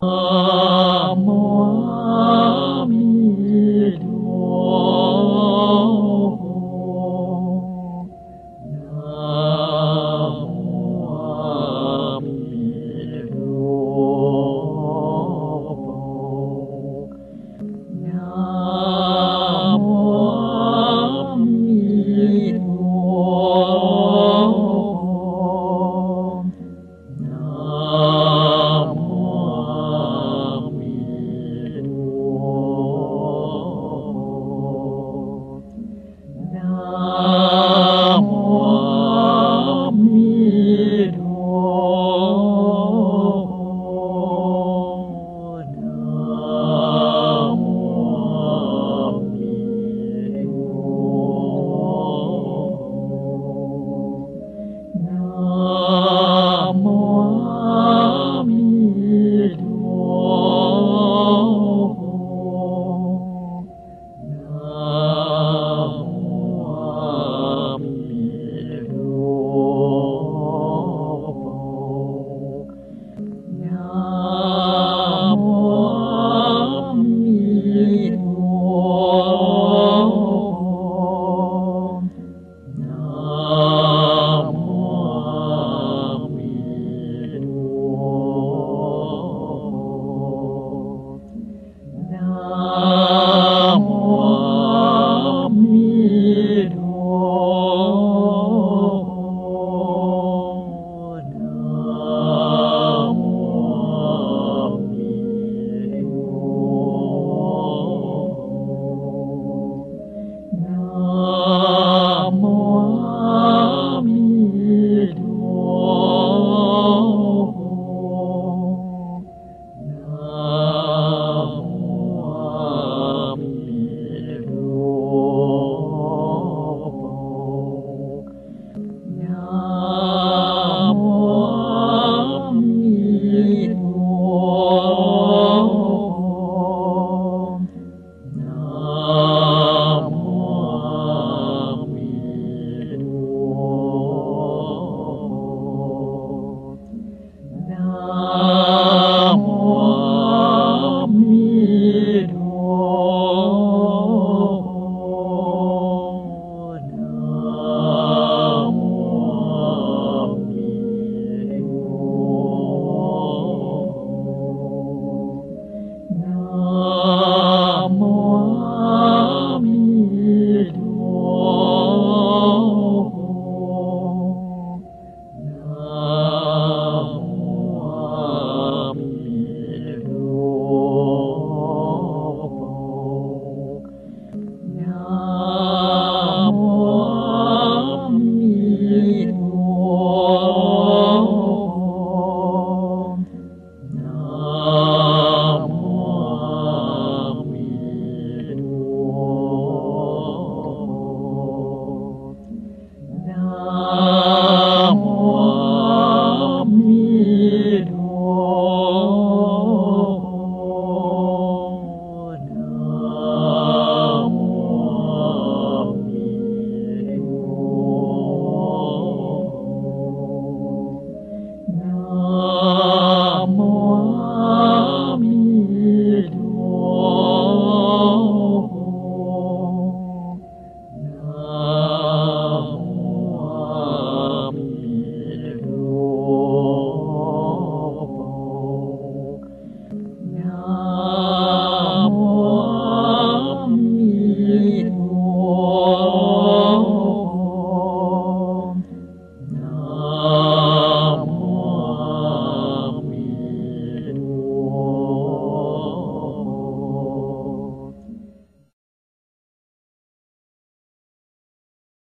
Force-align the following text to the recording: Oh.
Oh. 0.00 0.37